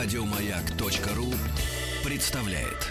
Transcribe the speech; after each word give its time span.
Радиомаяк.ру 0.00 1.26
представляет. 2.08 2.86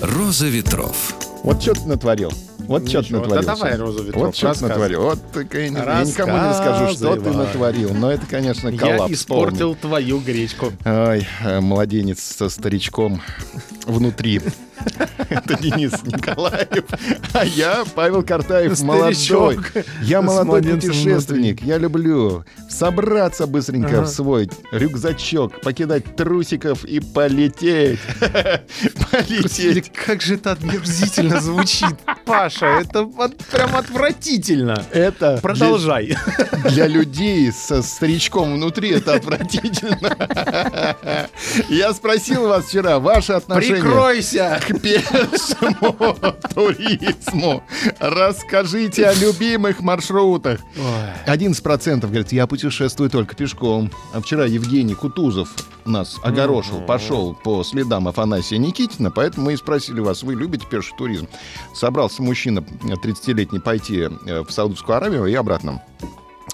Роза 0.00 0.46
ветров. 0.46 1.14
Вот 1.44 1.60
что 1.60 1.74
ты 1.74 1.86
натворил. 1.86 2.32
Вот 2.60 2.88
что 2.88 3.02
ты 3.02 3.12
натворил. 3.12 3.42
да 3.42 3.54
давай. 3.54 3.76
Роза 3.76 4.02
Ветров, 4.04 4.22
Вот 4.22 4.36
что 4.36 4.54
ты 4.54 4.66
натворил. 4.68 5.02
Вот 5.02 5.18
я, 5.34 5.64
я 5.64 5.70
никому 6.04 6.32
не 6.48 6.54
скажу, 6.54 6.94
что 6.94 7.16
ты 7.16 7.30
натворил. 7.30 7.92
Но 7.92 8.10
это, 8.10 8.24
конечно, 8.24 8.70
Я 8.70 8.78
коллапс 8.78 9.12
испортил 9.12 9.74
твою 9.74 10.20
гречку. 10.20 10.72
полный. 10.82 11.08
Ой, 11.18 11.28
э, 11.44 11.60
младенец 11.60 12.20
со 12.20 12.48
старичком 12.48 13.20
внутри. 13.84 14.40
Это 15.28 15.56
Денис 15.60 15.92
Николаев. 16.04 16.84
А 17.32 17.44
я 17.44 17.84
Павел 17.94 18.22
Картаев, 18.22 18.80
молодой. 18.82 19.58
Я 20.02 20.22
молодой 20.22 20.62
путешественник. 20.62 21.62
Я 21.62 21.78
люблю 21.78 22.44
собраться 22.68 23.46
быстренько 23.46 24.02
в 24.02 24.08
свой 24.08 24.50
рюкзачок, 24.72 25.60
покидать 25.60 26.16
трусиков 26.16 26.84
и 26.84 27.00
полететь. 27.00 27.98
Полететь. 29.10 29.92
как 29.92 30.20
же 30.22 30.34
это 30.34 30.52
отмерзительно 30.52 31.40
звучит, 31.40 31.96
Паша. 32.28 32.66
Это 32.66 33.02
вот 33.04 33.36
прям 33.50 33.74
отвратительно. 33.76 34.84
Это 34.92 35.32
для- 35.32 35.40
Продолжай. 35.40 36.16
Для 36.70 36.86
людей 36.86 37.50
со 37.52 37.82
старичком 37.82 38.54
внутри 38.54 38.90
это 38.90 39.14
отвратительно. 39.14 40.16
Я 41.68 41.92
спросил 41.94 42.48
вас 42.48 42.66
вчера, 42.66 42.98
ваше 42.98 43.32
отношение 43.34 43.82
Прикройся. 43.82 44.60
к 44.66 44.80
пешему 44.80 46.16
туризму. 46.54 47.62
Расскажите 47.98 49.06
о 49.06 49.14
любимых 49.14 49.80
маршрутах. 49.80 50.60
11% 51.26 52.00
говорит, 52.00 52.32
я 52.32 52.46
путешествую 52.46 53.10
только 53.10 53.34
пешком. 53.34 53.90
А 54.12 54.20
вчера 54.20 54.44
Евгений 54.44 54.94
Кутузов 54.94 55.48
нас 55.84 56.16
огорошил, 56.22 56.80
пошел 56.82 57.34
по 57.34 57.64
следам 57.64 58.08
Афанасия 58.08 58.58
Никитина, 58.58 59.10
поэтому 59.10 59.46
мы 59.46 59.54
и 59.54 59.56
спросили 59.56 60.00
вас, 60.00 60.22
вы 60.22 60.34
любите 60.34 60.66
пеший 60.66 60.94
туризм? 60.98 61.28
Собрался 61.74 62.17
мужчина 62.18 62.64
э, 62.84 62.92
30-летний 62.92 63.60
пойти 63.60 64.00
э, 64.00 64.42
в 64.42 64.50
Саудовскую 64.50 64.96
Аравию 64.96 65.26
и 65.26 65.34
обратно. 65.34 65.82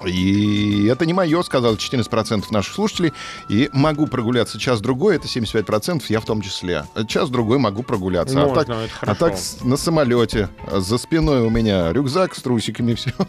И 0.04 0.86
это 0.86 1.06
не 1.06 1.12
мое, 1.12 1.42
сказал 1.42 1.74
14% 1.74 2.44
наших 2.50 2.74
слушателей. 2.74 3.12
И 3.48 3.70
могу 3.72 4.06
прогуляться 4.06 4.58
час-другой, 4.58 5.16
это 5.16 5.26
75%, 5.26 6.02
я 6.08 6.20
в 6.20 6.24
том 6.24 6.42
числе. 6.42 6.84
Час-другой 7.06 7.58
могу 7.58 7.82
прогуляться. 7.82 8.40
а 8.40 8.46
Можно, 8.46 8.64
так, 8.64 8.76
это 9.02 9.10
а 9.10 9.14
так 9.14 9.34
на 9.62 9.76
самолете, 9.76 10.48
за 10.70 10.98
спиной 10.98 11.42
у 11.42 11.50
меня 11.50 11.92
рюкзак 11.92 12.34
с 12.34 12.42
трусиками, 12.42 12.94
все. 12.94 13.12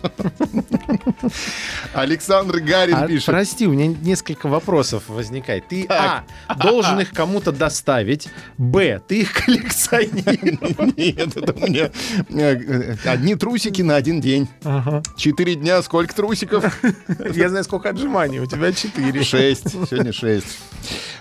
Александр 1.93 2.59
Гарин 2.59 2.95
А, 2.95 3.07
пишет. 3.07 3.27
прости, 3.27 3.67
у 3.67 3.71
меня 3.71 3.87
несколько 3.87 4.47
вопросов 4.47 5.03
возникает. 5.07 5.67
Ты, 5.67 5.85
а, 5.89 6.23
должен 6.57 6.99
их 6.99 7.11
кому-то 7.11 7.51
доставить, 7.51 8.29
б, 8.57 9.01
ты 9.07 9.21
их 9.21 9.33
коллекционируешь. 9.33 10.93
Нет, 10.97 11.37
это 11.37 11.53
у 11.53 11.67
меня 11.67 11.91
э, 12.29 12.95
одни 13.05 13.35
трусики 13.35 13.81
на 13.81 13.95
один 13.95 14.21
день. 14.21 14.47
Четыре 15.17 15.55
дня, 15.55 15.81
сколько 15.81 16.13
трусиков? 16.13 16.54
Я 17.33 17.49
знаю, 17.49 17.63
сколько 17.63 17.89
отжиманий, 17.89 18.39
у 18.39 18.45
тебя 18.45 18.71
четыре. 18.71 19.23
Шесть. 19.23 19.69
Сегодня 19.69 20.13
шесть. 20.13 20.57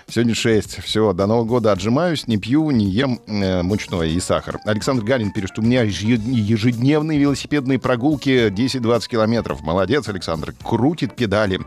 Сегодня 0.07 0.35
шесть. 0.35 0.83
Все, 0.83 1.13
до 1.13 1.25
Нового 1.25 1.45
года 1.45 1.71
отжимаюсь, 1.71 2.27
не 2.27 2.37
пью, 2.37 2.69
не 2.69 2.85
ем 2.85 3.19
э, 3.25 3.63
мучное 3.63 4.05
и 4.07 4.19
сахар. 4.19 4.59
Александр 4.63 5.03
Гарин 5.03 5.31
пишет, 5.31 5.49
что 5.53 5.61
у 5.61 5.65
меня 5.65 5.81
ежед- 5.83 6.21
ежедневные 6.21 7.17
велосипедные 7.17 7.79
прогулки 7.79 8.49
10-20 8.49 9.07
километров. 9.07 9.61
Молодец, 9.61 10.07
Александр. 10.07 10.53
Крутит 10.63 11.15
педали. 11.15 11.59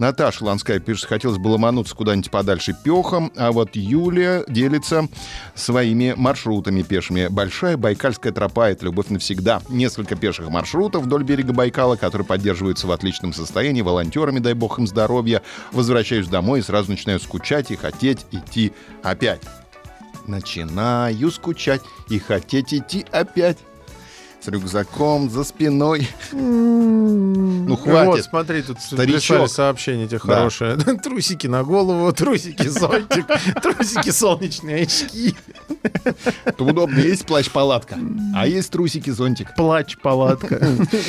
Наташа 0.00 0.44
Ланская 0.44 0.80
пишет, 0.80 1.06
хотелось 1.06 1.38
бы 1.38 1.48
ломануться 1.48 1.94
куда-нибудь 1.94 2.32
подальше 2.32 2.76
пехом, 2.84 3.30
а 3.36 3.52
вот 3.52 3.76
Юлия 3.76 4.44
делится 4.48 5.08
своими 5.54 6.14
маршрутами 6.16 6.82
пешими. 6.82 7.28
Большая 7.30 7.76
Байкальская 7.76 8.32
тропа— 8.32 8.68
это 8.70 8.86
любовь 8.86 9.08
навсегда. 9.08 9.62
Несколько 9.68 10.16
пеших 10.16 10.48
маршрутов 10.48 11.04
вдоль 11.04 11.22
берега 11.22 11.52
Байкала, 11.52 11.94
которые 11.94 12.26
поддерживаются 12.26 12.88
в 12.88 12.92
отличном 12.92 13.13
состоянии, 13.32 13.82
волонтерами, 13.82 14.38
дай 14.40 14.54
бог 14.54 14.78
им 14.78 14.86
здоровья. 14.86 15.42
Возвращаюсь 15.72 16.26
домой 16.28 16.60
и 16.60 16.62
сразу 16.62 16.90
начинаю 16.90 17.20
скучать 17.20 17.70
и 17.70 17.76
хотеть 17.76 18.26
идти 18.32 18.72
опять. 19.02 19.40
Начинаю 20.26 21.30
скучать 21.30 21.82
и 22.08 22.18
хотеть 22.18 22.72
идти 22.72 23.04
опять. 23.12 23.58
С 24.40 24.48
рюкзаком 24.48 25.30
за 25.30 25.42
спиной. 25.42 26.06
Ну, 26.32 27.76
хватит. 27.76 28.06
Вот, 28.08 28.24
смотри, 28.24 28.62
тут 28.62 28.78
Старичок. 28.78 29.48
сообщение 29.48 30.06
тебе 30.06 30.18
Да. 30.22 30.34
хорошее. 30.34 30.76
Трусики 31.02 31.46
на 31.46 31.64
голову, 31.64 32.12
трусики 32.12 32.68
зонтик, 32.68 33.26
трусики 33.62 34.10
солнечные 34.10 34.82
очки, 34.82 35.34
удобно. 36.58 36.98
Есть 36.98 37.26
плащ-палатка, 37.26 37.98
а 38.34 38.46
есть 38.46 38.70
трусики-зонтик. 38.70 39.54
плач-палатка. 39.54 40.60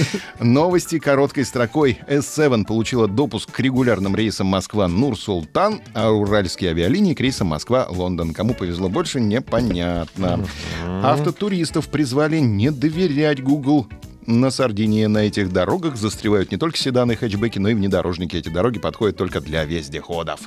Новости 0.39 0.99
короткой 0.99 1.45
строкой. 1.45 1.99
S7 2.07 2.65
получила 2.65 3.07
допуск 3.07 3.51
к 3.51 3.59
регулярным 3.59 4.15
рейсам 4.15 4.47
Москва-Нур-Султан, 4.47 5.81
а 5.93 6.11
уральские 6.11 6.71
авиалинии 6.71 7.13
к 7.13 7.19
рейсам 7.19 7.47
Москва-Лондон. 7.47 8.33
Кому 8.33 8.53
повезло 8.53 8.89
больше, 8.89 9.19
непонятно. 9.19 10.45
Автотуристов 11.03 11.89
призвали 11.89 12.39
не 12.39 12.71
доверять 12.71 13.41
Google. 13.41 13.87
На 14.27 14.49
Сардинии 14.49 15.05
на 15.05 15.19
этих 15.19 15.53
дорогах 15.53 15.97
застревают 15.97 16.51
не 16.51 16.57
только 16.57 16.79
седаны 16.79 17.11
и 17.11 17.15
хэтчбеки, 17.15 17.59
но 17.59 17.69
и 17.69 17.75
внедорожники. 17.75 18.35
Эти 18.35 18.49
дороги 18.49 18.79
подходят 18.79 19.17
только 19.17 19.39
для 19.39 19.63
вездеходов. 19.65 20.39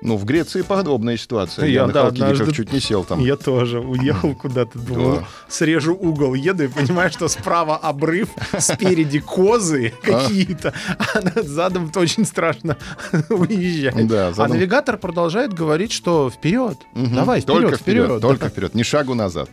Ну, 0.00 0.16
в 0.16 0.24
Греции 0.24 0.62
подобная 0.62 1.16
ситуация. 1.16 1.66
Я, 1.66 1.72
Я, 1.82 1.86
на 1.86 1.92
да, 1.92 2.02
Халкидиках 2.02 2.30
однажды- 2.32 2.54
чуть 2.54 2.72
не 2.72 2.80
сел 2.80 3.04
там. 3.04 3.18
Я 3.24 3.36
тоже 3.36 3.80
уехал 3.80 4.34
куда-то, 4.34 4.78
думал, 4.78 5.16
Да. 5.16 5.24
срежу 5.48 5.94
угол, 5.94 6.34
еду 6.34 6.64
и 6.64 6.68
понимаю, 6.68 7.10
что 7.10 7.26
справа 7.28 7.76
обрыв, 7.76 8.28
спереди 8.58 9.18
козы 9.18 9.92
какие-то, 10.02 10.72
а 10.98 11.42
задом 11.42 11.90
то 11.90 12.00
очень 12.00 12.24
страшно 12.24 12.76
уезжать. 13.28 14.06
Да, 14.06 14.32
А 14.36 14.48
навигатор 14.48 14.96
продолжает 14.98 15.52
говорить, 15.52 15.92
что 15.92 16.30
вперед, 16.30 16.78
давай, 16.94 17.40
вперед, 17.40 17.60
только 17.62 17.76
вперед, 17.76 18.04
вперед. 18.06 18.20
только 18.22 18.48
вперед, 18.48 18.74
ни 18.74 18.82
шагу 18.84 19.14
назад. 19.14 19.50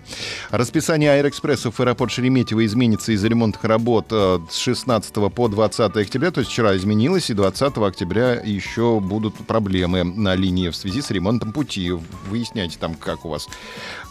Расписание 0.51 1.11
аэроэкспрессов 1.13 1.75
в 1.75 1.79
аэропорт 1.79 2.11
Шереметьево 2.11 2.65
изменится 2.65 3.11
из-за 3.13 3.27
ремонтных 3.27 3.63
работ 3.63 4.07
э, 4.11 4.39
с 4.49 4.57
16 4.57 5.13
по 5.33 5.47
20 5.47 5.97
октября, 5.97 6.31
то 6.31 6.39
есть 6.39 6.51
вчера 6.51 6.75
изменилось, 6.77 7.29
и 7.29 7.33
20 7.33 7.77
октября 7.77 8.33
еще 8.35 8.99
будут 8.99 9.35
проблемы 9.47 10.03
на 10.03 10.34
линии 10.35 10.69
в 10.69 10.75
связи 10.75 11.01
с 11.01 11.11
ремонтом 11.11 11.51
пути. 11.51 11.91
Выясняйте 12.29 12.77
там, 12.79 12.95
как 12.95 13.25
у 13.25 13.29
вас 13.29 13.47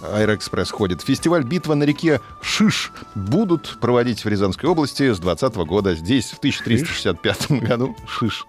аэроэкспресс 0.03 0.71
ходит. 0.71 1.03
Фестиваль 1.03 1.45
«Битва 1.45 1.75
на 1.75 1.85
реке 1.85 2.21
Шиш» 2.43 2.93
будут 3.15 3.79
проводить 3.81 4.25
в 4.25 4.29
Рязанской 4.29 4.69
области 4.69 5.13
с 5.13 5.19
20 5.19 5.55
года. 5.57 5.95
Здесь 5.95 6.31
в 6.31 6.39
1365 6.39 7.51
году 7.63 7.97
Шиш. 8.09 8.47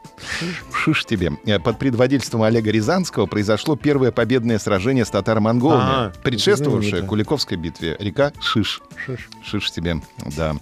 Шиш 0.73 1.05
тебе. 1.05 1.31
Под 1.63 1.79
предводительством 1.79 2.43
Олега 2.43 2.71
Рязанского 2.71 3.25
произошло 3.25 3.75
первое 3.75 4.11
победное 4.11 4.59
сражение 4.59 5.05
с 5.05 5.09
татаро-монголами, 5.09 6.07
А, 6.07 6.13
предшествовавшее. 6.23 7.03
Куликовской 7.03 7.57
битве. 7.57 7.95
Река 7.99 8.31
Шиш. 8.41 8.81
Шиш. 9.05 9.29
Шиш 9.43 9.71
тебе, 9.71 10.01
да. 10.37 10.55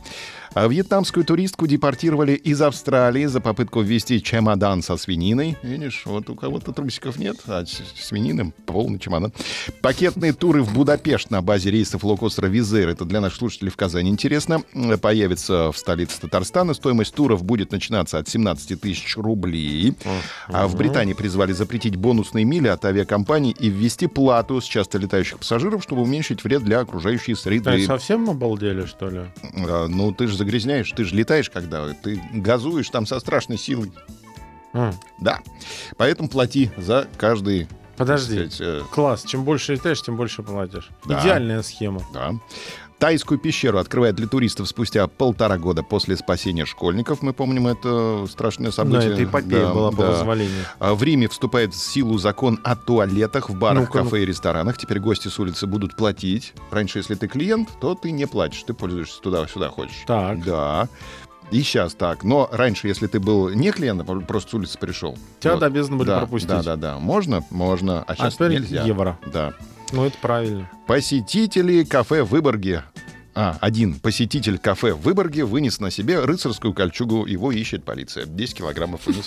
А 0.56 0.68
вьетнамскую 0.68 1.26
туристку 1.26 1.66
депортировали 1.66 2.34
из 2.34 2.62
Австралии 2.62 3.26
за 3.26 3.42
попытку 3.42 3.82
ввести 3.82 4.22
чемодан 4.22 4.84
со 4.84 4.98
свининой. 4.98 5.58
Видишь, 5.64 6.04
вот 6.06 6.30
у 6.30 6.36
кого-то 6.36 6.72
трусиков 6.72 7.18
нет, 7.18 7.38
а 7.48 7.66
с 7.66 7.82
свининым 8.00 8.54
полный 8.68 9.00
чемодан. 9.00 9.34
Пакетные 9.82 10.32
туры 10.32 10.62
в 10.62 10.72
Будапешт 10.72 11.32
на 11.32 11.42
базе 11.42 11.72
рейсов 11.72 12.04
лоукостера 12.04 12.46
Визер. 12.48 12.88
Это 12.90 13.04
для 13.04 13.20
наших 13.20 13.40
слушателей 13.40 13.72
в 13.72 13.78
Казани 13.78 14.12
интересно. 14.12 14.62
Появится 15.02 15.72
в 15.72 15.78
столице 15.78 16.22
Татарстана. 16.22 16.76
Стоимость 16.76 17.16
туров 17.16 17.44
будет 17.44 17.72
начинаться 17.72 18.20
от 18.20 18.30
17 18.30 18.80
тысяч 18.80 19.18
рублей. 19.18 19.96
А 20.50 20.68
в 20.68 20.76
Британии 20.76 21.14
призвали 21.14 21.54
запретить 21.54 21.96
бонусные 21.96 22.46
мили 22.46 22.68
от 22.68 22.86
авиакомпаний 22.86 23.56
и 23.60 23.70
ввести 23.70 24.06
плату 24.06 24.62
с 24.62 24.66
часто 24.66 25.00
летающих 25.00 25.40
пассажиров, 25.40 25.82
чтобы 25.82 26.04
уменьшить 26.04 26.44
вред 26.44 26.64
для 26.64 26.80
окружающей 26.82 27.34
Да, 27.34 27.40
среды. 27.40 27.86
совсем 27.88 28.30
обалдели, 28.30 28.86
что 28.86 29.10
ли? 29.10 29.22
А, 29.68 29.88
Ну, 29.88 30.12
ты 30.12 30.28
же 30.28 30.43
загрязняешь, 30.44 30.92
ты 30.92 31.06
же 31.06 31.16
летаешь, 31.16 31.50
когда 31.50 31.94
ты 31.94 32.22
газуешь 32.34 32.90
там 32.90 33.06
со 33.06 33.20
страшной 33.20 33.58
силой. 33.58 33.92
М. 34.74 34.94
Да. 35.20 35.40
Поэтому 35.98 36.30
плати 36.30 36.72
за 36.78 37.08
каждый 37.18 37.68
Подожди. 37.98 38.34
сказать, 38.50 38.58
э, 38.60 38.82
Класс. 38.92 39.24
Чем 39.24 39.44
больше 39.44 39.74
летаешь, 39.74 40.02
тем 40.02 40.16
больше 40.18 40.44
платишь. 40.44 40.90
Да. 41.06 41.20
Идеальная 41.22 41.62
схема. 41.62 42.02
Да. 42.14 42.34
Тайскую 43.00 43.38
пещеру 43.38 43.80
открывает 43.80 44.16
для 44.16 44.28
туристов 44.28 44.68
спустя 44.70 45.08
полтора 45.08 45.58
года 45.58 45.84
после 45.84 46.16
спасения 46.16 46.66
школьников. 46.66 47.22
Мы 47.22 47.34
помним 47.34 47.68
это 47.68 48.26
страшное 48.32 48.72
событие. 48.72 49.10
Да, 49.10 49.14
это 49.16 49.24
эпопея 49.26 49.66
Да, 49.68 49.74
была 49.74 49.92
по 49.92 49.98
да. 50.04 50.12
позволению. 50.12 50.64
А 50.80 50.96
В 50.96 51.04
Риме 51.04 51.28
вступает 51.28 51.74
в 51.74 51.78
силу 51.78 52.18
закон 52.18 52.62
о 52.64 52.78
туалетах 52.78 53.50
в 53.50 53.56
барах, 53.58 53.88
Ну-ка, 53.88 54.04
кафе 54.04 54.24
и 54.24 54.26
ресторанах. 54.26 54.78
Теперь 54.78 55.00
гости 55.00 55.28
с 55.28 55.38
улицы 55.38 55.68
будут 55.68 55.98
платить. 55.98 56.54
Раньше, 56.72 57.00
если 57.00 57.16
ты 57.16 57.28
клиент, 57.28 57.68
то 57.82 57.94
ты 57.94 58.12
не 58.12 58.26
платишь. 58.26 58.64
Ты 58.64 58.74
пользуешься 58.74 59.20
туда-сюда 59.22 59.68
хочешь. 59.68 60.04
Так. 60.08 60.42
Да. 60.46 60.88
И 61.52 61.62
сейчас 61.62 61.94
так. 61.94 62.24
Но 62.24 62.50
раньше, 62.52 62.88
если 62.88 63.08
ты 63.08 63.20
был 63.20 63.50
не 63.50 63.72
клиентом, 63.72 64.18
а 64.18 64.22
просто 64.22 64.52
с 64.52 64.54
улицы 64.54 64.80
пришел. 64.80 65.18
Тебя 65.40 65.56
вот. 65.56 65.64
обязаны 65.64 65.98
были 65.98 66.08
да, 66.08 66.20
пропустить. 66.20 66.50
Да, 66.50 66.64
да, 66.64 66.76
да. 66.76 67.00
Можно? 67.00 67.44
Можно. 67.50 68.04
А 68.04 68.16
сейчас 68.16 68.36
теперь 68.36 68.52
нельзя. 68.52 68.84
евро. 68.84 69.20
Да. 69.32 69.54
Ну, 69.92 70.06
это 70.06 70.18
правильно. 70.20 70.70
Посетители 70.88 71.84
кафе 71.84 72.24
в 72.24 72.30
Выборге. 72.30 72.84
А, 73.36 73.58
один 73.62 74.00
посетитель 74.00 74.60
кафе 74.60 74.94
в 74.94 75.02
Выборге 75.02 75.44
вынес 75.46 75.80
на 75.80 75.90
себе 75.90 76.20
рыцарскую 76.20 76.74
кольчугу. 76.74 77.26
Его 77.26 77.52
ищет 77.52 77.84
полиция. 77.84 78.26
10 78.26 78.56
килограммов 78.56 79.02
вынес. 79.08 79.26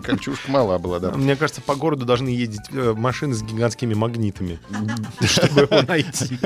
Кольчужка 0.04 0.50
мала 0.50 0.78
была, 0.78 0.98
да. 0.98 1.12
Мне 1.12 1.34
кажется, 1.34 1.62
по 1.62 1.74
городу 1.74 2.04
должны 2.04 2.28
ездить 2.28 2.60
э, 2.72 2.92
машины 2.94 3.34
с 3.34 3.42
гигантскими 3.42 3.94
магнитами, 3.94 4.58
чтобы 5.22 5.62
его 5.62 5.82
найти. 5.82 6.38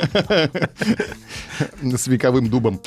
с 1.96 2.06
вековым 2.06 2.48
дубом 2.48 2.80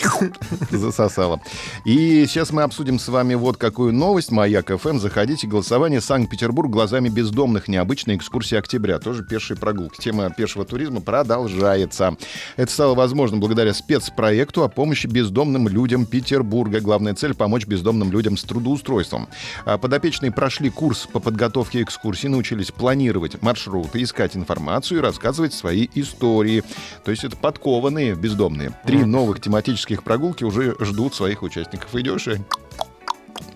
засосало. 0.72 1.42
И 1.84 2.26
сейчас 2.28 2.52
мы 2.52 2.64
обсудим 2.64 3.00
с 3.00 3.08
вами 3.10 3.36
вот 3.36 3.58
какую 3.58 3.94
новость. 3.94 4.32
Маяк 4.32 4.72
ФМ. 4.80 5.00
Заходите. 5.00 5.48
Голосование 5.48 6.00
Санкт-Петербург 6.00 6.72
глазами 6.72 7.10
бездомных. 7.10 7.68
Необычная 7.68 8.16
экскурсия 8.16 8.60
октября. 8.60 9.00
Тоже 9.00 9.26
пешие 9.26 9.58
прогулки. 9.58 10.00
Тема 10.02 10.30
пешего 10.30 10.64
туризма 10.64 11.02
продолжается. 11.02 12.16
Это 12.56 12.72
стало 12.72 12.96
возможным 12.96 13.42
благодаря 13.42 13.74
спецпроекту 14.06 14.64
о 14.64 14.70
помощи 14.70 15.08
бездомным 15.08 15.68
людям 15.68 16.06
Петербурга. 16.06 16.80
Главная 16.80 17.16
цель— 17.16 17.34
помочь 17.36 17.66
бездомным 17.66 18.12
людям 18.12 18.38
с 18.38 18.44
трудоустройством. 18.44 19.28
А 19.66 19.78
Подопечные 19.78 20.32
прошли 20.32 20.70
курс 20.70 21.08
по 21.12 21.20
подготовке 21.20 21.82
экскурсий, 21.82 22.30
научились 22.30 22.72
планировать 22.72 23.42
маршруты, 23.42 24.02
искать 24.04 24.36
информацию 24.36 25.00
и 25.00 25.02
рассказывать 25.02 25.54
свои 25.54 25.88
истории. 25.96 26.64
То 27.04 27.12
есть 27.12 27.24
это 27.24 27.36
подкованные 27.36 28.16
бездомные. 28.16 28.72
Три 28.86 29.04
новых 29.04 29.42
тематических 29.42 30.04
прогулки 30.04 30.44
уже 30.44 30.76
ждут 30.80 31.16
своих 31.16 31.44
участников. 31.44 31.94
Идешь 31.96 32.28
и 32.28 32.38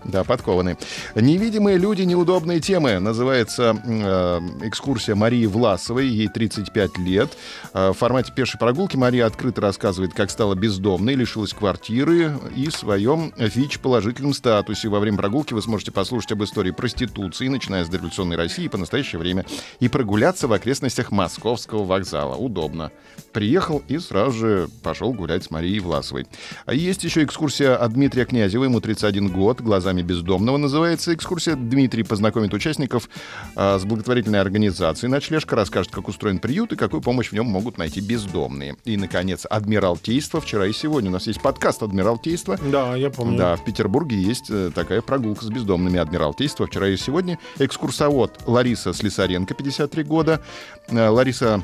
да, 0.09 0.23
подкованные. 0.23 0.77
«Невидимые 1.15 1.77
люди. 1.77 2.03
Неудобные 2.03 2.59
темы» 2.59 2.99
называется 2.99 3.75
э, 3.85 4.67
экскурсия 4.67 5.15
Марии 5.15 5.45
Власовой. 5.45 6.07
Ей 6.07 6.27
35 6.27 6.97
лет. 6.97 7.29
Э, 7.73 7.89
в 7.89 7.93
формате 7.93 8.31
пешей 8.35 8.59
прогулки 8.59 8.97
Мария 8.97 9.25
открыто 9.25 9.61
рассказывает, 9.61 10.13
как 10.13 10.29
стала 10.29 10.55
бездомной, 10.55 11.15
лишилась 11.15 11.53
квартиры 11.53 12.37
и 12.55 12.69
своем 12.69 13.33
ВИЧ-положительном 13.37 14.33
статусе. 14.33 14.89
Во 14.89 14.99
время 14.99 15.17
прогулки 15.17 15.53
вы 15.53 15.61
сможете 15.61 15.91
послушать 15.91 16.31
об 16.31 16.43
истории 16.43 16.71
проституции, 16.71 17.47
начиная 17.47 17.83
с 17.83 17.89
дореволюционной 17.89 18.35
России 18.35 18.67
по 18.67 18.77
настоящее 18.77 19.19
время, 19.19 19.45
и 19.79 19.87
прогуляться 19.87 20.47
в 20.47 20.53
окрестностях 20.53 21.11
Московского 21.11 21.83
вокзала. 21.83 22.35
Удобно. 22.35 22.91
Приехал 23.33 23.83
и 23.87 23.99
сразу 23.99 24.31
же 24.31 24.69
пошел 24.83 25.13
гулять 25.13 25.43
с 25.43 25.51
Марией 25.51 25.79
Власовой. 25.79 26.27
А 26.65 26.73
есть 26.73 27.03
еще 27.03 27.23
экскурсия 27.23 27.75
от 27.75 27.93
Дмитрия 27.93 28.25
Князева. 28.25 28.63
Ему 28.63 28.79
31 28.79 29.29
год. 29.29 29.61
Глазами 29.61 29.98
бездомного 30.03 30.57
называется 30.57 31.13
экскурсия. 31.13 31.55
Дмитрий 31.55 32.03
познакомит 32.03 32.53
участников 32.53 33.09
а, 33.55 33.77
с 33.79 33.85
благотворительной 33.85 34.41
организацией 34.41 35.11
«Ночлежка», 35.11 35.55
расскажет, 35.55 35.91
как 35.91 36.07
устроен 36.07 36.39
приют 36.39 36.73
и 36.73 36.75
какую 36.75 37.01
помощь 37.01 37.29
в 37.29 37.33
нем 37.33 37.45
могут 37.47 37.77
найти 37.77 38.01
бездомные. 38.01 38.75
И, 38.85 38.97
наконец, 38.97 39.45
Адмиралтейство. 39.49 40.41
Вчера 40.41 40.67
и 40.67 40.73
сегодня 40.73 41.09
у 41.09 41.13
нас 41.13 41.27
есть 41.27 41.41
подкаст 41.41 41.83
Адмиралтейства. 41.83 42.57
Да, 42.71 42.95
я 42.95 43.09
помню. 43.09 43.37
Да, 43.37 43.55
в 43.55 43.65
Петербурге 43.65 44.21
есть 44.21 44.49
э, 44.49 44.71
такая 44.73 45.01
прогулка 45.01 45.45
с 45.45 45.49
бездомными 45.49 45.99
Адмиралтейства. 45.99 46.67
Вчера 46.67 46.87
и 46.87 46.97
сегодня 46.97 47.39
экскурсовод 47.57 48.39
Лариса 48.45 48.93
Слесаренко, 48.93 49.53
53 49.53 50.03
года. 50.03 50.41
Э, 50.89 51.09
Лариса 51.09 51.63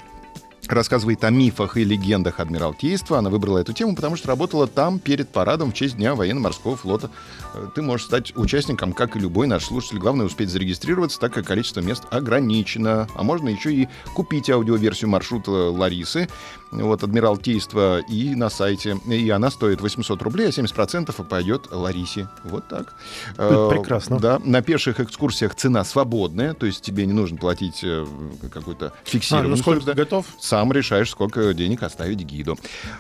рассказывает 0.74 1.24
о 1.24 1.30
мифах 1.30 1.78
и 1.78 1.84
легендах 1.84 2.40
Адмиралтейства. 2.40 3.20
Она 3.20 3.30
выбрала 3.30 3.60
эту 3.60 3.74
тему, 3.74 3.96
потому 3.96 4.16
что 4.16 4.28
работала 4.28 4.68
там 4.68 5.00
перед 5.00 5.30
парадом 5.30 5.72
в 5.72 5.74
честь 5.74 5.96
Дня 5.96 6.16
военно-морского 6.16 6.76
флота. 6.76 7.10
Э, 7.54 7.68
Ты 7.74 7.82
можешь 7.82 8.06
стать 8.08 8.36
участником, 8.36 8.94
как 8.94 9.16
и 9.16 9.20
любой 9.20 9.48
наш 9.48 9.66
слушатель. 9.66 9.98
Главное 9.98 10.26
успеть 10.26 10.50
зарегистрироваться, 10.50 11.20
так 11.20 11.34
как 11.34 11.46
количество 11.46 11.82
мест 11.82 12.04
ограничено. 12.10 13.08
А 13.16 13.24
можно 13.24 13.50
еще 13.50 13.74
и 13.74 13.88
купить 14.14 14.50
аудиоверсию 14.50 15.10
маршрута 15.10 15.52
Ларисы. 15.52 16.28
Вот 16.72 17.04
Адмиралтейство 17.04 18.00
и 18.00 18.36
на 18.36 18.50
сайте. 18.50 18.98
И 19.08 19.30
она 19.30 19.50
стоит 19.50 19.82
800 19.82 20.22
рублей, 20.22 20.48
а 20.48 20.50
70% 20.50 21.24
пойдет 21.24 21.68
Ларисе. 21.72 22.28
Вот 22.44 22.68
так. 22.68 22.94
Э, 23.38 23.70
прекрасно. 23.72 24.20
Да, 24.20 24.40
на 24.44 24.62
пеших 24.62 25.00
экскурсиях 25.00 25.56
цена 25.56 25.84
свободная, 25.84 26.54
то 26.54 26.66
есть 26.66 26.82
тебе 26.82 27.06
не 27.06 27.14
нужно 27.14 27.38
платить 27.38 27.82
э, 27.84 28.06
какую-то 28.52 28.88
А, 28.88 28.94
фиксированную 29.06 29.56
ну 29.56 29.62
сколько 29.62 29.86
ты 29.86 29.94
готов? 29.94 30.26
Сам 30.56 30.72
решаешь, 30.72 31.10
сколько 31.10 31.54
денег 31.54 31.84
оставить 31.84 32.22
гиду. 32.22 32.57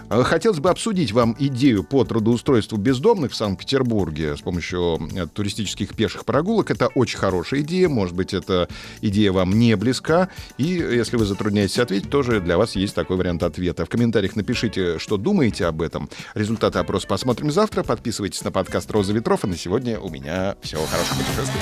Э, 0.09 0.23
Хотелось 0.23 0.59
бы 0.59 0.69
обсудить 0.69 1.13
вам 1.13 1.37
идею 1.39 1.85
по 1.85 2.03
трудоустройству 2.03 2.77
бездомных 2.77 3.31
в 3.31 3.35
Санкт-Петербурге 3.35 4.35
с 4.35 4.41
помощью 4.41 4.99
э, 5.15 5.25
туристических 5.25 5.95
пеших 5.95 6.25
прогулок. 6.25 6.69
Это 6.69 6.87
очень 6.87 7.17
хорошая 7.17 7.61
идея. 7.61 7.87
Может 7.87 8.13
быть, 8.13 8.33
эта 8.33 8.67
идея 8.99 9.31
вам 9.31 9.57
не 9.57 9.77
близка. 9.77 10.27
И 10.57 10.65
если 10.65 11.15
вы 11.15 11.23
затрудняетесь 11.23 11.79
ответить, 11.79 12.09
тоже 12.09 12.41
для 12.41 12.57
вас 12.57 12.75
есть 12.75 12.93
такой 12.93 13.15
вариант 13.15 13.41
ответа. 13.41 13.85
В 13.85 13.89
комментариях 13.89 14.35
напишите, 14.35 14.99
что 14.99 15.15
думаете 15.15 15.65
об 15.65 15.81
этом. 15.81 16.09
Результаты 16.33 16.79
опроса 16.79 17.07
посмотрим 17.07 17.51
завтра. 17.51 17.83
Подписывайтесь 17.83 18.43
на 18.43 18.51
подкаст 18.51 18.91
«Роза 18.91 19.13
ветров». 19.13 19.45
А 19.45 19.47
на 19.47 19.55
сегодня 19.55 19.97
у 19.97 20.09
меня 20.09 20.57
все. 20.61 20.75
Хорошего 20.75 21.19
путешествия. 21.19 21.61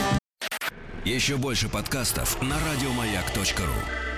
Еще 1.05 1.37
больше 1.37 1.69
подкастов 1.69 2.41
на 2.41 2.55
радиомаяк.ру. 2.55 4.12